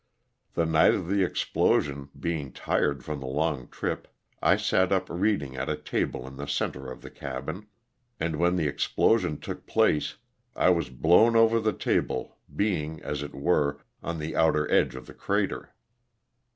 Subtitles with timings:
[0.55, 4.07] The night of the explosion, being tired from the long trip,
[4.41, 7.67] I sat up reading at a table in the center of the cabin,
[8.19, 10.17] and when the explosion took place
[10.55, 15.05] I was blown over the table being, as it were, on the outer edge of
[15.05, 15.71] the crater.